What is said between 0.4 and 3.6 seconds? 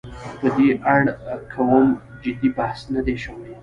دې اړه کوم جدي بحث نه دی شوی.